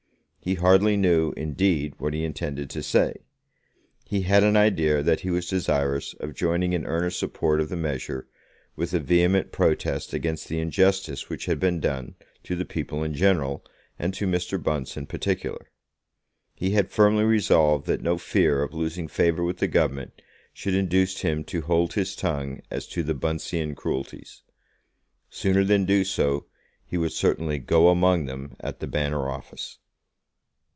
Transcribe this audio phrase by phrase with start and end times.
[0.43, 3.13] He hardly knew, indeed, what he intended to say.
[4.05, 7.75] He had an idea that he was desirous of joining in earnest support of the
[7.77, 8.27] measure,
[8.75, 13.13] with a vehement protest against the injustice which had been done to the people in
[13.13, 13.63] general,
[13.99, 14.61] and to Mr.
[14.61, 15.69] Bunce in particular.
[16.55, 21.19] He had firmly resolved that no fear of losing favour with the Government should induce
[21.21, 24.41] him to hold his tongue as to the Buncean cruelties.
[25.29, 26.47] Sooner than do so
[26.83, 29.77] he would certainly "go among them" at the Banner office.